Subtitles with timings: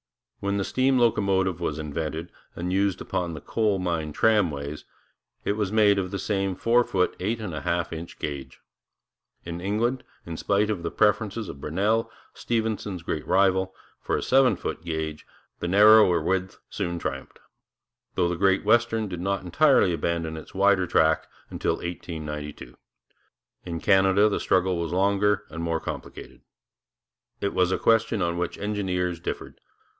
[0.39, 4.85] When the steam locomotive was invented, and used upon the coal mine tramways,
[5.45, 8.59] it was made of the same four foot eight and a half inch gauge.
[9.45, 14.55] In England, in spite of the preferences of Brunel, Stephenson's great rival, for a seven
[14.55, 15.27] foot gauge,
[15.59, 17.37] the narrower width soon triumphed,
[18.15, 22.75] though the Great Western did not entirely abandon its wider track until 1892.
[23.67, 26.41] In Canada the struggle was longer and more complicated.
[27.39, 29.61] It was a question on which engineers differed.